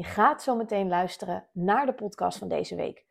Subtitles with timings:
[0.00, 3.06] Je gaat zo meteen luisteren naar de podcast van deze week.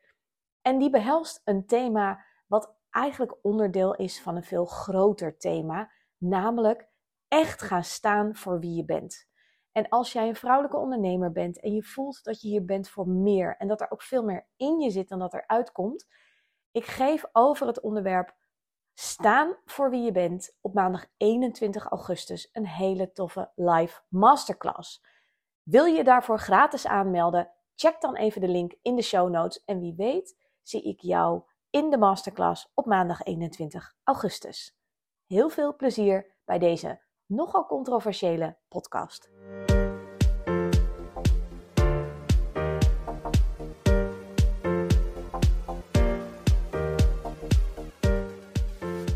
[0.62, 6.88] En die behelst een thema wat eigenlijk onderdeel is van een veel groter thema, namelijk
[7.28, 9.28] echt gaan staan voor wie je bent.
[9.72, 13.08] En als jij een vrouwelijke ondernemer bent en je voelt dat je hier bent voor
[13.08, 16.08] meer en dat er ook veel meer in je zit dan dat er uitkomt,
[16.70, 18.36] ik geef over het onderwerp
[18.94, 25.09] staan voor wie je bent op maandag 21 augustus een hele toffe live masterclass.
[25.70, 27.50] Wil je daarvoor gratis aanmelden?
[27.74, 31.42] Check dan even de link in de show notes en wie weet zie ik jou
[31.70, 34.76] in de masterclass op maandag 21 augustus.
[35.26, 39.30] Heel veel plezier bij deze nogal controversiële podcast.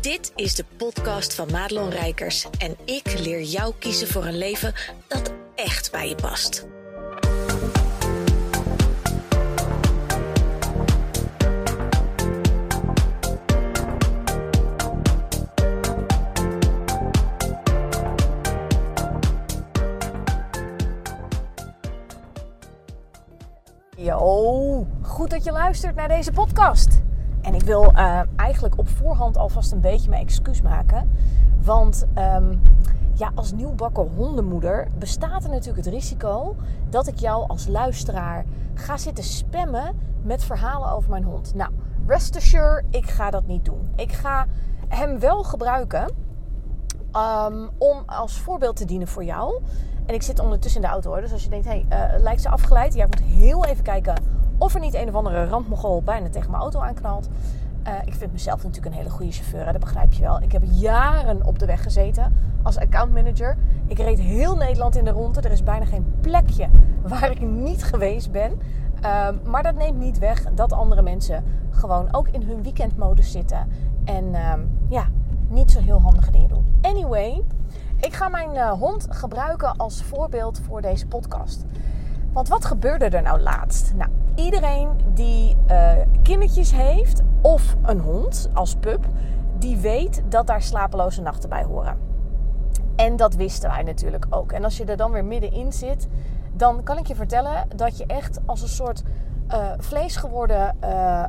[0.01, 4.73] Dit is de podcast van Madelon Rijkers en ik leer jou kiezen voor een leven
[5.07, 6.67] dat echt bij je past.
[23.97, 27.01] Yo, goed dat je luistert naar deze podcast.
[27.41, 31.11] En ik wil uh, eigenlijk op voorhand alvast een beetje mijn excuus maken.
[31.61, 32.61] Want um,
[33.15, 36.55] ja, als nieuwbakken hondenmoeder bestaat er natuurlijk het risico
[36.89, 41.53] dat ik jou als luisteraar ga zitten spammen met verhalen over mijn hond.
[41.55, 41.71] Nou,
[42.07, 43.89] rest assured, ik ga dat niet doen.
[43.95, 44.47] Ik ga
[44.87, 46.03] hem wel gebruiken
[47.13, 49.61] um, om als voorbeeld te dienen voor jou.
[50.05, 51.21] En ik zit ondertussen in de auto hoor.
[51.21, 52.93] Dus als je denkt, hé, hey, uh, lijkt ze afgeleid?
[52.93, 54.15] Ja, ik moet heel even kijken
[54.57, 57.29] of er niet een of andere randmogol bijna tegen mijn auto aanknalt.
[57.87, 59.71] Uh, ik vind mezelf natuurlijk een hele goede chauffeur, hè?
[59.71, 60.41] dat begrijp je wel.
[60.41, 62.33] Ik heb jaren op de weg gezeten
[62.63, 63.57] als accountmanager.
[63.87, 65.41] Ik reed heel Nederland in de ronde.
[65.41, 66.67] Er is bijna geen plekje
[67.01, 68.51] waar ik niet geweest ben.
[69.03, 73.67] Uh, maar dat neemt niet weg dat andere mensen gewoon ook in hun weekendmodus zitten.
[74.03, 74.53] En uh,
[74.89, 75.07] ja,
[75.47, 76.65] niet zo heel handige dingen doen.
[76.81, 77.43] Anyway,
[77.99, 81.65] ik ga mijn uh, hond gebruiken als voorbeeld voor deze podcast.
[82.35, 83.93] Want wat gebeurde er nou laatst?
[83.93, 85.91] Nou, iedereen die uh,
[86.23, 89.05] kindertjes heeft of een hond als pup,
[89.57, 91.97] die weet dat daar slapeloze nachten bij horen.
[92.95, 94.51] En dat wisten wij natuurlijk ook.
[94.51, 96.07] En als je er dan weer middenin zit,
[96.53, 99.03] dan kan ik je vertellen dat je echt als een soort
[99.53, 101.23] uh, vlees geworden, uh,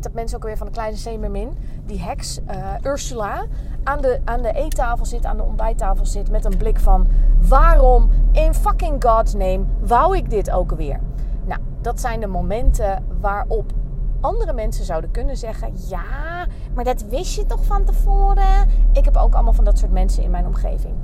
[0.00, 1.56] dat mensen ook weer van de kleine zeemermin,
[1.86, 2.40] die heks,
[2.82, 3.44] Ursula,
[3.84, 7.08] aan de, aan de eettafel zit, aan de ontbijttafel zit met een blik van
[7.48, 11.00] waarom in fucking God's name wou ik dit ook weer?
[11.44, 13.72] Nou, dat zijn de momenten waarop
[14.20, 18.68] andere mensen zouden kunnen zeggen: Ja, maar dat wist je toch van tevoren?
[18.92, 20.94] Ik heb ook allemaal van dat soort mensen in mijn omgeving.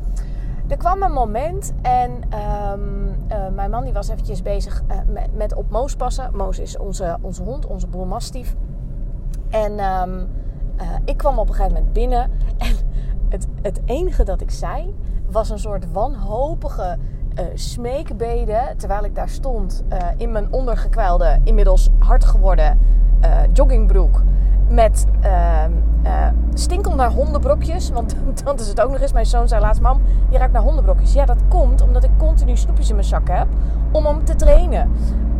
[0.68, 4.96] Er kwam een moment en um, uh, mijn man die was eventjes bezig uh,
[5.32, 6.36] met, op Moos passen.
[6.36, 8.54] Moos is onze, onze hond, onze boer Mastief.
[9.50, 10.28] En um,
[10.80, 12.22] uh, ik kwam op een gegeven moment binnen
[12.68, 12.76] en
[13.28, 14.94] het, het enige dat ik zei
[15.30, 16.98] was een soort wanhopige
[17.54, 18.74] smeekbede.
[18.76, 19.84] Terwijl ik daar stond
[20.16, 22.78] in mijn ondergekwijlde, inmiddels hard geworden
[23.52, 24.22] joggingbroek
[24.68, 25.64] met uh,
[26.04, 27.90] uh, stinkel naar hondenbrokjes.
[27.90, 28.14] Want
[28.44, 29.12] dat is het ook nog eens.
[29.12, 31.12] Mijn zoon zei laatst, mam, je ruikt naar hondenbrokjes.
[31.12, 33.46] Ja, dat komt omdat ik continu snoepjes in mijn zak heb
[33.90, 34.90] om hem te trainen.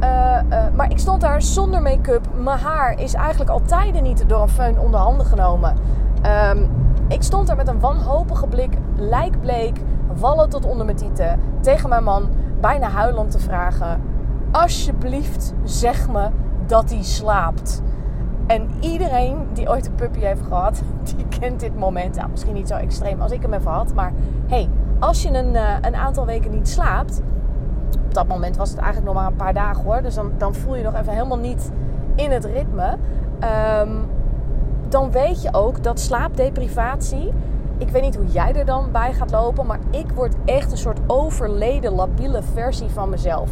[0.00, 0.38] Uh,
[0.74, 2.26] maar ik stond daar zonder make-up.
[2.36, 5.76] Mijn haar is eigenlijk al tijden niet door een föhn onder handen genomen.
[6.50, 6.70] Um,
[7.08, 9.76] ik stond daar met een wanhopige blik, lijkbleek,
[10.14, 12.28] wallen tot onder mijn tieten, tegen mijn man,
[12.60, 14.00] bijna huilend te vragen:
[14.50, 16.28] Alsjeblieft, zeg me
[16.66, 17.82] dat hij slaapt.
[18.46, 20.82] En iedereen die ooit een puppy heeft gehad,
[21.16, 22.16] die kent dit moment.
[22.16, 23.94] Nou, misschien niet zo extreem als ik hem heb gehad.
[23.94, 24.12] Maar
[24.46, 24.68] hey,
[24.98, 27.22] als je een, uh, een aantal weken niet slaapt.
[28.04, 30.02] Op dat moment was het eigenlijk nog maar een paar dagen hoor.
[30.02, 31.70] Dus dan, dan voel je nog even helemaal niet
[32.14, 32.96] in het ritme.
[33.80, 34.06] Um,
[34.88, 37.32] dan weet je ook dat slaapdeprivatie.
[37.78, 39.66] Ik weet niet hoe jij er dan bij gaat lopen.
[39.66, 43.50] Maar ik word echt een soort overleden, labiele versie van mezelf.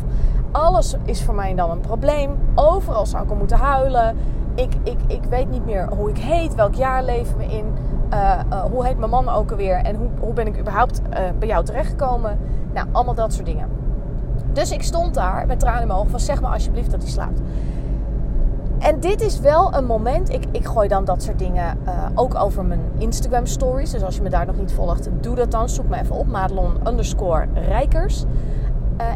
[0.50, 2.30] Alles is voor mij dan een probleem.
[2.54, 4.16] Overal zou ik om moeten huilen
[4.54, 7.64] ik, ik, ik weet niet meer hoe ik heet, welk jaar leven we in,
[8.12, 11.18] uh, uh, hoe heet mijn man ook alweer en hoe, hoe ben ik überhaupt uh,
[11.38, 12.38] bij jou terechtgekomen.
[12.72, 13.68] Nou, allemaal dat soort dingen.
[14.52, 17.10] Dus ik stond daar met tranen in mijn ogen van zeg maar alsjeblieft dat hij
[17.10, 17.40] slaapt.
[18.78, 21.78] En dit is wel een moment, ik, ik gooi dan dat soort dingen
[22.14, 23.90] ook over mijn Instagram stories.
[23.90, 25.68] Dus als je me daar nog niet volgt, doe dat dan.
[25.68, 28.24] Zoek me even op, Madelon underscore Rijkers.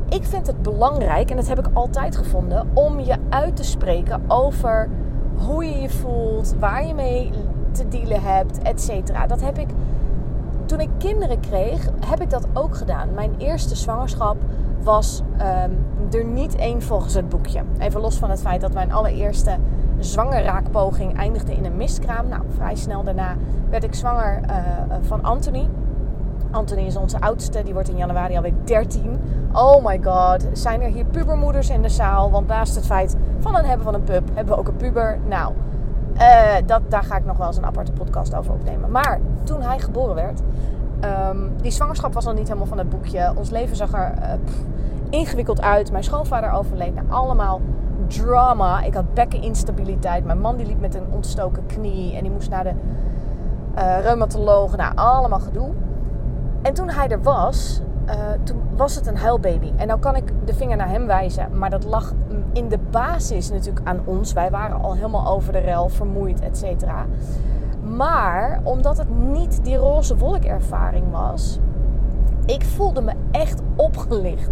[0.09, 4.23] ik vind het belangrijk, en dat heb ik altijd gevonden, om je uit te spreken
[4.29, 4.89] over
[5.37, 7.31] hoe je je voelt, waar je mee
[7.71, 9.27] te dealen hebt, et cetera.
[9.27, 9.69] Dat heb ik
[10.67, 13.15] toen ik kinderen kreeg, heb ik dat ook gedaan.
[13.15, 14.37] Mijn eerste zwangerschap
[14.83, 15.71] was ehm,
[16.11, 17.63] er niet één volgens het boekje.
[17.79, 19.57] Even los van het feit dat mijn allereerste
[19.99, 22.29] zwangerraakpoging eindigde in een miskraam.
[22.29, 23.37] Nou, vrij snel daarna
[23.71, 24.57] werd ik zwanger uh,
[25.01, 25.69] van Anthony.
[26.57, 29.21] Anthony is onze oudste, die wordt in januari alweer 13.
[29.53, 32.31] Oh my god, zijn er hier pubermoeders in de zaal?
[32.31, 35.19] Want naast het feit van het hebben van een pub, hebben we ook een puber.
[35.29, 35.53] Nou,
[36.17, 38.91] uh, dat, daar ga ik nog wel eens een aparte podcast over opnemen.
[38.91, 40.41] Maar toen hij geboren werd,
[41.31, 43.33] um, die zwangerschap was nog niet helemaal van het boekje.
[43.37, 44.15] Ons leven zag er
[44.45, 44.57] pff,
[45.11, 45.93] ingewikkeld uit.
[45.93, 46.95] Mijn schoonvader overleed.
[46.95, 47.61] Nou, allemaal
[48.07, 48.83] drama.
[48.83, 50.25] Ik had bekkeninstabiliteit.
[50.25, 52.17] Mijn man die liep met een ontstoken knie.
[52.17, 52.73] En die moest naar de
[53.79, 54.77] uh, reumatoloog.
[54.77, 55.71] Nou, allemaal gedoe.
[56.67, 59.73] En toen hij er was, uh, toen was het een huilbaby.
[59.77, 61.59] En nou kan ik de vinger naar hem wijzen.
[61.59, 62.13] Maar dat lag
[62.53, 64.33] in de basis natuurlijk aan ons.
[64.33, 67.07] Wij waren al helemaal over de rel, vermoeid, et cetera.
[67.83, 71.59] Maar omdat het niet die roze wolkervaring was,
[72.47, 74.51] ik voelde me echt opgelicht.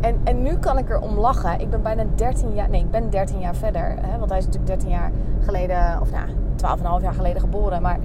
[0.00, 1.60] En, en nu kan ik er om lachen.
[1.60, 3.94] Ik ben bijna 13 jaar, nee, ik ben 13 jaar verder.
[4.00, 7.82] Hè, want hij is natuurlijk 13 jaar geleden, of nou, 12,5 jaar geleden geboren.
[7.82, 7.98] Maar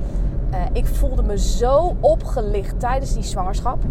[0.53, 3.83] uh, ik voelde me zo opgelicht tijdens die zwangerschap.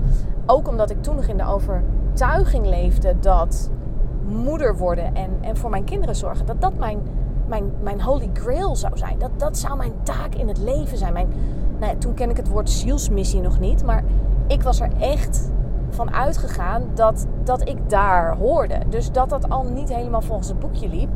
[0.46, 3.70] Ook omdat ik toen nog in de overtuiging leefde dat
[4.28, 6.98] moeder worden en, en voor mijn kinderen zorgen, dat dat mijn,
[7.46, 9.18] mijn, mijn holy grail zou zijn.
[9.18, 11.12] Dat, dat zou mijn taak in het leven zijn.
[11.12, 11.28] Mijn,
[11.80, 14.04] nou toen ken ik het woord zielsmissie nog niet, maar
[14.46, 15.50] ik was er echt
[15.90, 18.78] van uitgegaan dat, dat ik daar hoorde.
[18.88, 21.08] Dus dat dat al niet helemaal volgens het boekje liep.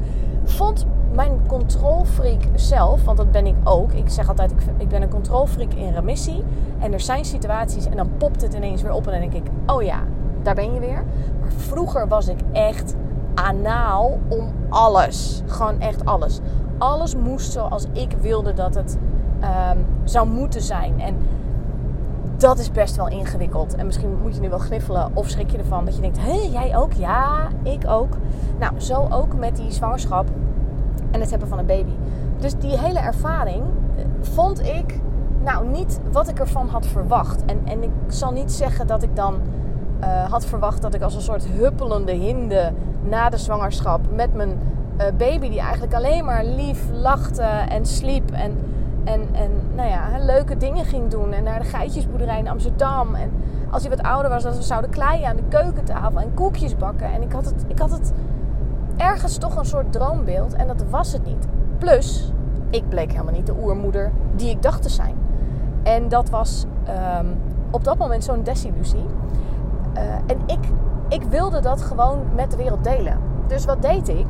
[0.45, 3.93] Vond mijn controlfreak zelf, want dat ben ik ook.
[3.93, 6.45] Ik zeg altijd, ik, ben een controlfreak in remissie.
[6.79, 9.07] En er zijn situaties en dan popt het ineens weer op.
[9.07, 10.01] En dan denk ik, oh ja,
[10.43, 11.05] daar ben je weer.
[11.41, 12.95] Maar vroeger was ik echt
[13.35, 15.43] anaal om alles.
[15.47, 16.41] Gewoon echt alles.
[16.79, 18.99] Alles moest zoals ik wilde dat het
[19.71, 21.01] um, zou moeten zijn.
[21.01, 21.17] En
[22.37, 23.75] dat is best wel ingewikkeld.
[23.75, 26.49] En misschien moet je nu wel gniffelen of schrik je ervan dat je denkt: hé,
[26.53, 26.93] jij ook?
[26.93, 28.17] Ja, ik ook.
[28.59, 30.29] Nou, zo ook met die zwangerschap
[31.13, 31.93] en het hebben van een baby.
[32.39, 33.63] Dus die hele ervaring
[33.97, 35.01] eh, vond ik
[35.43, 37.45] nou niet wat ik ervan had verwacht.
[37.45, 39.35] En, en ik zal niet zeggen dat ik dan
[40.01, 42.73] uh, had verwacht dat ik als een soort huppelende hinde
[43.09, 44.59] na de zwangerschap met mijn
[44.99, 48.57] uh, baby die eigenlijk alleen maar lief lachte en sliep en
[49.05, 51.33] en, en nou ja, leuke dingen ging doen.
[51.33, 53.15] En naar de geitjesboerderij in Amsterdam.
[53.15, 53.31] En
[53.71, 57.13] als hij wat ouder was, dat we zouden kleien aan de keukentafel en koekjes bakken.
[57.13, 58.13] En ik had, het, ik had het
[59.03, 60.55] ergens toch een soort droombeeld.
[60.55, 61.47] En dat was het niet.
[61.79, 62.33] Plus,
[62.71, 65.17] ik bleek helemaal niet de oermoeder die ik dacht te zijn.
[65.83, 66.67] En dat was
[67.19, 67.41] um,
[67.71, 69.07] op dat moment zo'n desillusie.
[69.97, 70.69] Uh, en ik,
[71.09, 73.19] ik wilde dat gewoon met de wereld delen.
[73.47, 74.27] Dus wat deed ik?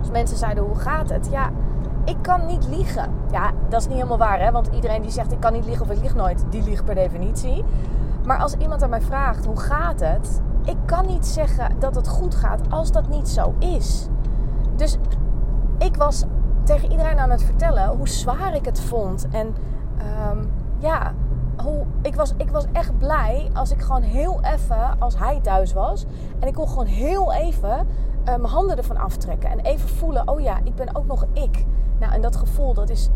[0.00, 1.28] Dus mensen zeiden, hoe gaat het?
[1.30, 1.50] Ja,
[2.04, 3.10] ik kan niet liegen.
[3.30, 4.50] Ja, dat is niet helemaal waar, hè?
[4.50, 6.94] Want iedereen die zegt ik kan niet liegen of ik lieg nooit, die liegt per
[6.94, 7.64] definitie.
[8.24, 12.08] Maar als iemand aan mij vraagt hoe gaat het, ik kan niet zeggen dat het
[12.08, 14.08] goed gaat als dat niet zo is.
[14.76, 14.98] Dus
[15.78, 16.24] ik was
[16.64, 19.28] tegen iedereen aan het vertellen hoe zwaar ik het vond.
[19.30, 19.54] En
[20.30, 21.12] um, ja,
[21.62, 25.72] hoe, ik, was, ik was echt blij als ik gewoon heel even, als hij thuis
[25.72, 26.04] was.
[26.38, 29.50] En ik kon gewoon heel even uh, mijn handen ervan aftrekken.
[29.50, 31.64] En even voelen, oh ja, ik ben ook nog ik.
[31.98, 33.10] Nou, en dat gevoel, dat is,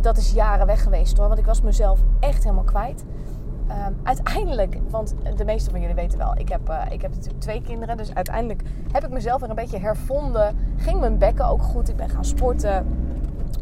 [0.00, 1.26] dat is jaren weg geweest hoor.
[1.26, 3.04] Want ik was mezelf echt helemaal kwijt.
[3.70, 7.40] Um, uiteindelijk, want de meeste van jullie weten wel, ik heb, uh, ik heb natuurlijk
[7.40, 7.96] twee kinderen.
[7.96, 8.62] Dus uiteindelijk
[8.92, 10.56] heb ik mezelf weer een beetje hervonden.
[10.76, 11.88] Ging mijn bekken ook goed.
[11.88, 12.86] Ik ben gaan sporten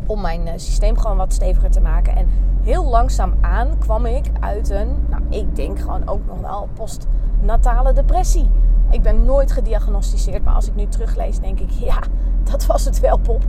[0.06, 2.16] om mijn uh, systeem gewoon wat steviger te maken.
[2.16, 2.28] En
[2.62, 7.92] heel langzaam aan kwam ik uit een, nou ik denk gewoon ook nog wel postnatale
[7.92, 8.48] depressie.
[8.90, 11.98] Ik ben nooit gediagnosticeerd, maar als ik nu teruglees denk ik, ja,
[12.50, 13.42] dat was het wel pop.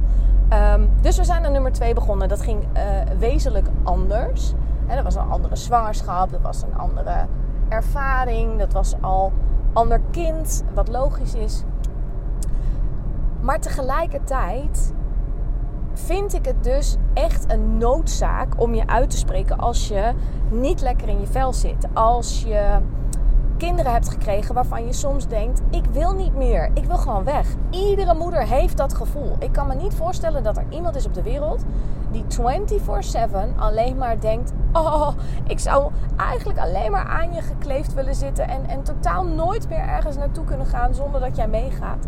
[0.74, 2.28] Um, dus we zijn aan nummer twee begonnen.
[2.28, 2.82] Dat ging uh,
[3.20, 4.54] wezenlijk anders.
[4.88, 7.26] He, dat was een andere zwangerschap, dat was een andere
[7.70, 9.32] ervaring, dat was al
[9.74, 11.64] ander kind, wat logisch is.
[13.42, 14.94] Maar tegelijkertijd
[15.94, 20.14] vind ik het dus echt een noodzaak om je uit te spreken als je
[20.50, 21.88] niet lekker in je vel zit.
[21.94, 22.80] Als je
[23.58, 27.48] kinderen hebt gekregen waarvan je soms denkt: ik wil niet meer, ik wil gewoon weg.
[27.70, 29.36] Iedere moeder heeft dat gevoel.
[29.40, 31.64] Ik kan me niet voorstellen dat er iemand is op de wereld
[32.12, 35.10] die 24/7 alleen maar denkt: oh,
[35.48, 39.88] ik zou eigenlijk alleen maar aan je gekleefd willen zitten en, en totaal nooit meer
[39.88, 42.06] ergens naartoe kunnen gaan zonder dat jij meegaat.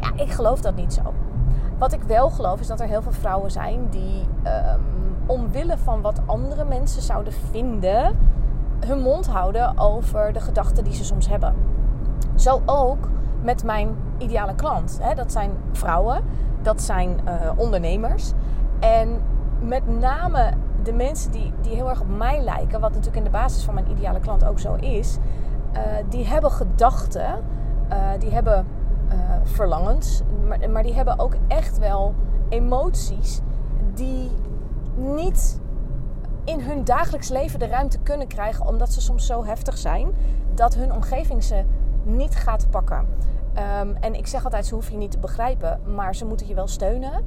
[0.00, 1.14] Ja, ik geloof dat niet zo.
[1.78, 6.00] Wat ik wel geloof is dat er heel veel vrouwen zijn die um, omwille van
[6.00, 8.16] wat andere mensen zouden vinden
[8.80, 11.54] hun mond houden over de gedachten die ze soms hebben.
[12.34, 13.08] Zo ook
[13.42, 15.00] met mijn ideale klant.
[15.14, 16.22] Dat zijn vrouwen,
[16.62, 18.32] dat zijn uh, ondernemers.
[18.80, 19.20] En
[19.60, 20.52] met name
[20.82, 23.74] de mensen die, die heel erg op mij lijken, wat natuurlijk in de basis van
[23.74, 25.18] mijn ideale klant ook zo is,
[25.72, 27.44] uh, die hebben gedachten
[27.92, 28.66] uh, die hebben
[29.42, 32.14] verlangens, maar, maar die hebben ook echt wel
[32.48, 33.40] emoties
[33.94, 34.30] die
[34.94, 35.60] niet
[36.46, 40.08] in hun dagelijks leven de ruimte kunnen krijgen, omdat ze soms zo heftig zijn
[40.54, 41.64] dat hun omgeving ze
[42.02, 43.06] niet gaat pakken.
[43.80, 46.54] Um, en ik zeg altijd, ze hoeven je niet te begrijpen, maar ze moeten je
[46.54, 47.24] wel steunen.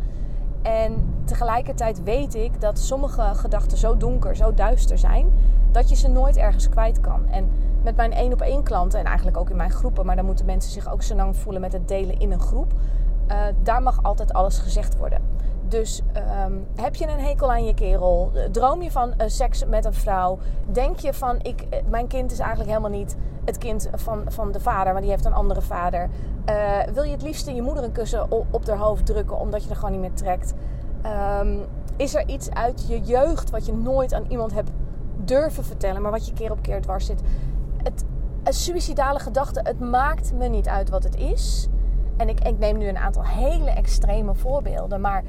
[0.61, 5.31] En tegelijkertijd weet ik dat sommige gedachten zo donker, zo duister zijn,
[5.71, 7.27] dat je ze nooit ergens kwijt kan.
[7.27, 7.49] En
[7.83, 10.45] met mijn één op één klanten, en eigenlijk ook in mijn groepen, maar dan moeten
[10.45, 12.73] mensen zich ook zo lang voelen met het delen in een groep.
[13.31, 15.21] Uh, daar mag altijd alles gezegd worden.
[15.69, 16.01] Dus
[16.45, 18.31] um, heb je een hekel aan je kerel?
[18.51, 20.38] Droom je van uh, seks met een vrouw?
[20.65, 24.51] Denk je van, ik, eh, mijn kind is eigenlijk helemaal niet het kind van, van
[24.51, 26.09] de vader, maar die heeft een andere vader.
[26.49, 29.39] Uh, wil je het liefst in je moeder een kussen op, op haar hoofd drukken
[29.39, 30.53] omdat je er gewoon niet meer trekt?
[31.41, 34.71] Um, is er iets uit je jeugd wat je nooit aan iemand hebt
[35.23, 37.21] durven vertellen, maar wat je keer op keer dwars zit?
[37.83, 38.05] Het,
[38.43, 41.67] het suïcidale gedachte, het maakt me niet uit wat het is.
[42.17, 45.23] En ik, ik neem nu een aantal hele extreme voorbeelden, maar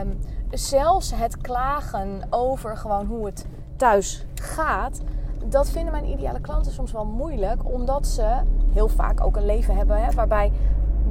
[0.00, 0.18] um,
[0.50, 3.46] zelfs het klagen over gewoon hoe het
[3.76, 5.00] thuis gaat,
[5.44, 8.40] dat vinden mijn ideale klanten soms wel moeilijk, omdat ze
[8.72, 10.52] heel vaak ook een leven hebben hè, waarbij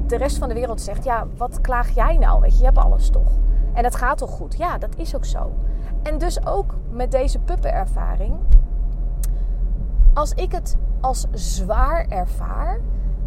[0.07, 2.41] de rest van de wereld zegt: Ja, wat klaag jij nou?
[2.41, 3.31] Weet je, je hebt alles toch?
[3.73, 4.57] En het gaat toch goed?
[4.57, 5.51] Ja, dat is ook zo.
[6.03, 8.35] En dus ook met deze puppenervaring,
[10.13, 12.79] als ik het als zwaar ervaar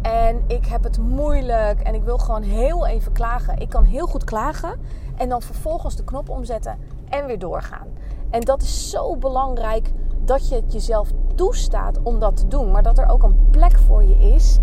[0.05, 4.05] en ik heb het moeilijk en ik wil gewoon heel even klagen, ik kan heel
[4.07, 4.79] goed klagen
[5.15, 6.77] en dan vervolgens de knop omzetten
[7.09, 7.87] en weer doorgaan.
[8.29, 9.91] En dat is zo belangrijk
[10.25, 12.71] dat je het jezelf toestaat om dat te doen.
[12.71, 14.57] Maar dat er ook een plek voor je is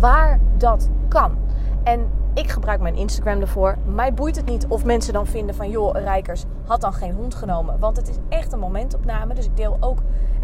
[0.00, 1.36] waar dat kan.
[1.82, 3.76] En ik gebruik mijn Instagram ervoor.
[3.84, 5.70] Mij boeit het niet of mensen dan vinden van...
[5.70, 7.78] joh, Rijkers had dan geen hond genomen.
[7.78, 9.34] Want het is echt een momentopname.
[9.34, 9.98] Dus ik deel ook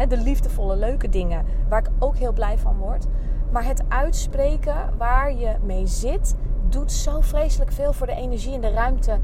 [0.07, 1.45] de liefdevolle, leuke dingen...
[1.69, 3.07] waar ik ook heel blij van word.
[3.55, 6.35] Maar het uitspreken waar je mee zit...
[6.69, 9.19] doet zo vreselijk veel voor de energie en de ruimte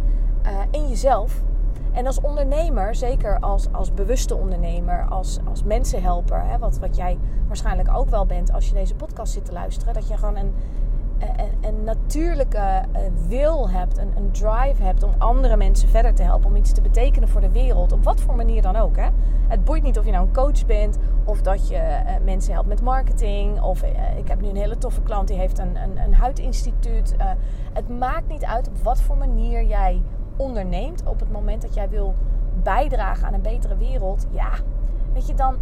[0.45, 1.41] uh, in jezelf.
[1.91, 7.17] En als ondernemer, zeker als, als bewuste ondernemer, als, als mensenhelper, hè, wat, wat jij
[7.47, 10.53] waarschijnlijk ook wel bent als je deze podcast zit te luisteren, dat je gewoon een,
[11.61, 16.49] een, natuurlijke eh, wil hebt, een, een, drive hebt om andere mensen verder te helpen,
[16.49, 18.97] om iets te betekenen voor de wereld, op wat voor manier dan ook.
[18.97, 19.07] Hè.
[19.47, 22.67] Het boeit niet of je nou een coach bent, of dat je uh, mensen helpt
[22.67, 25.97] met marketing, of uh, ik heb nu een hele toffe klant die heeft een, een,
[25.97, 27.15] een huidinstituut.
[27.73, 30.01] het maakt niet uit op wat voor manier jij
[30.37, 32.13] onderneemt op het moment dat jij wil
[32.63, 34.51] bijdragen aan een betere wereld, ja,
[35.13, 35.55] weet je, dan,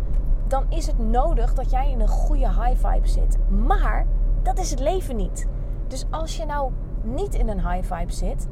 [0.47, 3.37] dan is het nodig dat jij in een goede high vibe zit.
[3.49, 4.05] Maar
[4.55, 5.47] dat is het leven niet.
[5.87, 6.71] Dus als je nou
[7.03, 8.47] niet in een high vibe zit,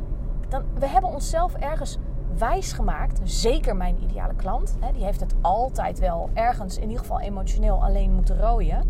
[0.50, 1.98] dan we hebben onszelf ergens
[2.38, 3.20] wijs gemaakt.
[3.24, 7.84] Zeker mijn ideale klant, hè, die heeft het altijd wel ergens, in ieder geval emotioneel,
[7.84, 8.84] alleen moeten rooien.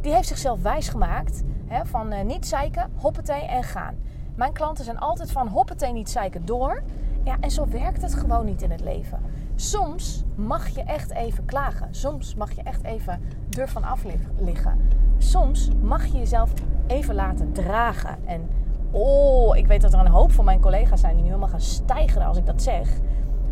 [0.00, 3.96] Die heeft zichzelf wijs gemaakt hè, van uh, niet zeiken, hoppatee en gaan.
[4.34, 6.82] Mijn klanten zijn altijd van hoppatee niet zeiken door.
[7.24, 9.20] Ja, en zo werkt het gewoon niet in het leven.
[9.54, 11.88] Soms mag je echt even klagen.
[11.90, 13.20] Soms mag je echt even
[13.58, 14.04] ervan af
[14.38, 14.78] liggen.
[15.18, 16.52] Soms mag je jezelf
[16.86, 18.18] even laten dragen.
[18.26, 18.48] En
[18.90, 21.60] oh, ik weet dat er een hoop van mijn collega's zijn die nu helemaal gaan
[21.60, 22.88] stijgen als ik dat zeg.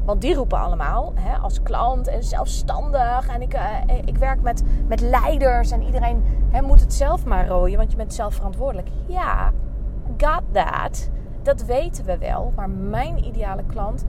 [0.04, 3.28] Want die roepen allemaal, hè, als klant en zelfstandig.
[3.28, 3.62] En ik, uh,
[4.04, 7.96] ik werk met, met leiders en iedereen hè, moet het zelf maar rooien, want je
[7.96, 8.88] bent zelf verantwoordelijk.
[9.06, 9.52] Ja,
[10.16, 11.10] got that.
[11.42, 12.52] Dat weten we wel.
[12.56, 14.04] Maar mijn ideale klant,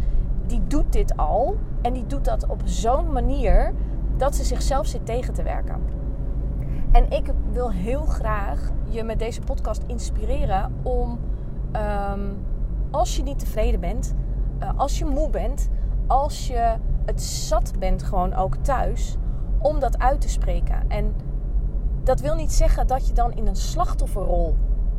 [0.52, 1.58] die doet dit al.
[1.82, 3.74] En die doet dat op zo'n manier
[4.18, 5.82] dat ze zichzelf zit tegen te werken.
[6.92, 11.20] En ik wil heel graag je met deze podcast inspireren om,
[12.12, 12.38] um,
[12.92, 14.14] als je niet tevreden bent,
[14.60, 15.70] uh, als je moe bent,
[16.08, 19.18] als je het zat bent gewoon ook thuis,
[19.58, 20.84] om dat uit te spreken.
[20.88, 21.16] En
[22.04, 24.56] dat wil niet zeggen dat je dan in een slachtofferrol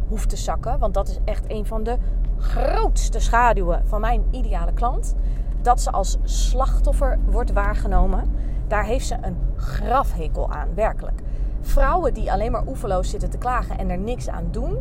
[0.08, 0.78] hoeft te zakken.
[0.78, 1.98] Want dat is echt een van de
[2.38, 5.14] grootste schaduwen van mijn ideale klant.
[5.62, 8.24] Dat ze als slachtoffer wordt waargenomen.
[8.66, 11.20] Daar heeft ze een grafhekel aan, werkelijk.
[11.60, 14.78] Vrouwen die alleen maar oeverloos zitten te klagen en er niks aan doen.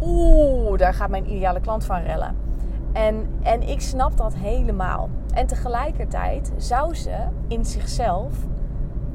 [0.00, 2.36] Oeh, daar gaat mijn ideale klant van rellen.
[2.92, 5.08] En, en ik snap dat helemaal.
[5.34, 7.16] En tegelijkertijd zou ze
[7.48, 8.32] in zichzelf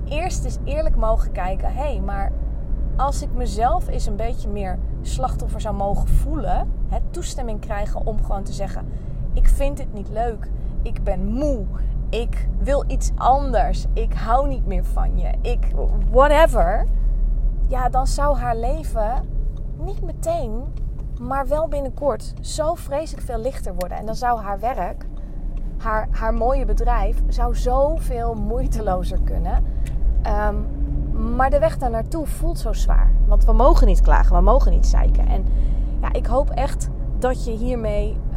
[0.06, 2.32] eerst eens eerlijk mogen kijken: hé, hey, maar
[2.96, 8.24] als ik mezelf eens een beetje meer slachtoffer zou mogen voelen, hè, toestemming krijgen om
[8.24, 8.86] gewoon te zeggen:
[9.34, 10.50] Ik vind dit niet leuk,
[10.84, 11.66] ik ben moe,
[12.10, 15.68] ik wil iets anders, ik hou niet meer van je, ik
[16.12, 16.86] whatever.
[17.68, 19.28] Ja, dan zou haar leven
[19.78, 20.64] niet meteen,
[21.20, 23.98] maar wel binnenkort zo vreselijk veel lichter worden.
[23.98, 25.06] En dan zou haar werk,
[25.78, 29.64] haar, haar mooie bedrijf, zou zoveel moeitelozer kunnen.
[30.48, 30.68] Um,
[31.36, 33.12] Maar de weg daar naartoe voelt zo zwaar.
[33.28, 35.28] Want we mogen niet klagen, we mogen niet zeiken.
[35.28, 35.46] En
[36.02, 38.33] ja, ik hoop echt dat je hiermee ehm,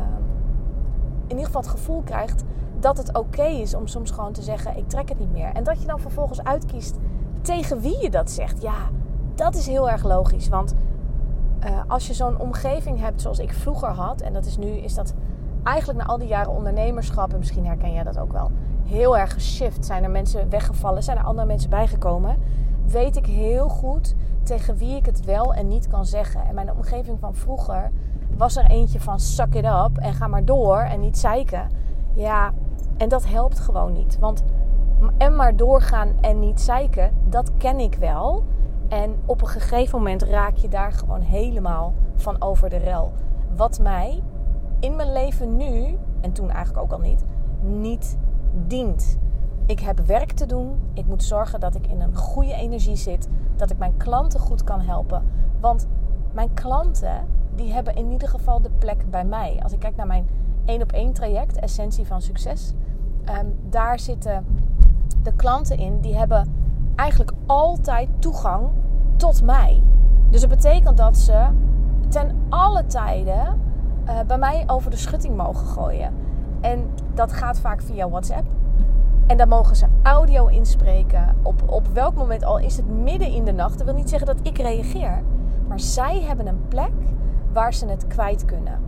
[1.26, 2.45] in ieder geval het gevoel krijgt
[2.80, 5.50] dat het oké is om soms gewoon te zeggen: ik trek het niet meer.
[5.52, 6.97] En dat je dan vervolgens uitkiest
[7.40, 8.62] tegen wie je dat zegt.
[8.62, 8.90] Ja,
[9.35, 10.49] dat is heel erg logisch.
[10.49, 10.75] Want
[11.64, 14.95] uh, als je zo'n omgeving hebt zoals ik vroeger had, en dat is nu, is
[14.95, 15.14] dat
[15.62, 18.50] eigenlijk na al die jaren ondernemerschap, en misschien herken jij dat ook wel,
[18.85, 19.87] heel erg geshift.
[19.87, 22.37] Zijn er mensen weggevallen, zijn er andere mensen bijgekomen.
[22.87, 26.47] Weet ik heel goed tegen wie ik het wel en niet kan zeggen.
[26.47, 27.90] En mijn omgeving van vroeger
[28.36, 31.68] was er eentje van suck it up en ga maar door en niet zeiken.
[32.14, 32.52] Ja,
[32.96, 34.18] en dat helpt gewoon niet.
[34.18, 34.44] Want
[35.18, 38.44] en maar doorgaan en niet zeiken, dat ken ik wel.
[38.88, 43.12] En op een gegeven moment raak je daar gewoon helemaal van over de rel.
[43.56, 44.22] Wat mij
[44.80, 47.24] in mijn leven nu, en toen eigenlijk ook al niet,
[47.60, 48.18] niet
[48.66, 49.18] dient.
[49.66, 50.90] Ik heb werk te doen.
[50.92, 53.28] Ik moet zorgen dat ik in een goede energie zit.
[53.56, 55.22] Dat ik mijn klanten goed kan helpen.
[55.60, 55.86] Want
[56.32, 57.26] mijn klanten,
[57.56, 59.60] die hebben in ieder geval de plek bij mij.
[59.62, 60.28] Als ik kijk naar mijn
[60.64, 62.72] één op één traject, Essentie van Succes.
[63.40, 64.44] Um, daar zitten
[65.22, 66.52] de klanten in, die hebben
[66.94, 68.68] eigenlijk altijd toegang
[69.16, 69.82] tot mij.
[70.30, 71.46] Dus dat betekent dat ze
[72.08, 73.60] ten alle tijden
[74.08, 76.12] uh, bij mij over de schutting mogen gooien.
[76.60, 78.46] En dat gaat vaak via WhatsApp.
[79.26, 81.36] En dan mogen ze audio inspreken.
[81.42, 83.78] Op, op welk moment al is het midden in de nacht.
[83.78, 85.22] Dat wil niet zeggen dat ik reageer.
[85.68, 86.92] Maar zij hebben een plek
[87.56, 88.78] waar ze het kwijt kunnen.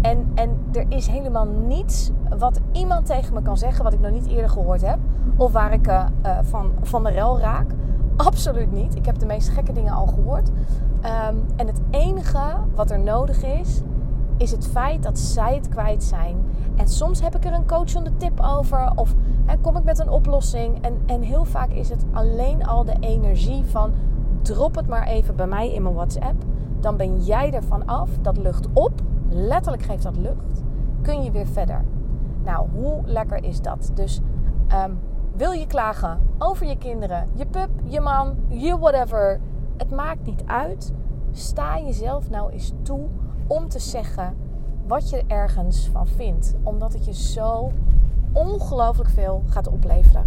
[0.00, 4.10] En, en er is helemaal niets wat iemand tegen me kan zeggen, wat ik nog
[4.10, 4.98] niet eerder gehoord heb.
[5.36, 6.04] Of waar ik uh,
[6.42, 7.70] van, van de rel raak.
[8.16, 8.94] Absoluut niet.
[8.94, 10.48] Ik heb de meest gekke dingen al gehoord.
[10.48, 13.80] Um, en het enige wat er nodig is,
[14.36, 16.36] is het feit dat zij het kwijt zijn.
[16.76, 18.92] En soms heb ik er een coach de tip over.
[18.94, 19.14] Of
[19.60, 20.84] kom ik met een oplossing.
[20.84, 23.92] En, en heel vaak is het alleen al de energie van
[24.42, 26.44] drop het maar even bij mij in mijn WhatsApp.
[26.82, 28.10] Dan ben jij ervan af.
[28.20, 28.92] Dat lucht op
[29.28, 30.62] letterlijk geeft dat lucht,
[31.02, 31.84] kun je weer verder.
[32.44, 33.90] Nou, hoe lekker is dat?
[33.94, 34.20] Dus
[34.72, 34.98] um,
[35.36, 39.40] wil je klagen over je kinderen, je pup, je man, je whatever.
[39.76, 40.92] Het maakt niet uit.
[41.32, 43.06] Sta jezelf nou eens toe
[43.46, 44.36] om te zeggen
[44.86, 46.54] wat je ergens van vindt.
[46.62, 47.72] Omdat het je zo
[48.32, 50.26] ongelooflijk veel gaat opleveren.